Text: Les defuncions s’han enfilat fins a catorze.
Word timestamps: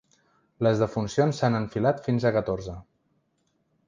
Les 0.67 0.79
defuncions 0.83 1.41
s’han 1.41 1.57
enfilat 1.59 2.01
fins 2.07 2.25
a 2.25 2.31
catorze. 2.39 2.79